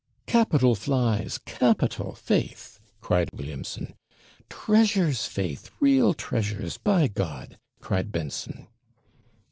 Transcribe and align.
'Capital 0.25 0.73
flies! 0.73 1.37
capital, 1.45 2.15
faith!' 2.15 2.79
cried 3.01 3.31
Williamson. 3.33 3.93
'Treasures, 4.49 5.25
faith, 5.27 5.69
real 5.79 6.15
treasures, 6.15 6.79
by 6.79 7.07
G!' 7.07 7.55
cried 7.81 8.11
Benson. 8.11 8.65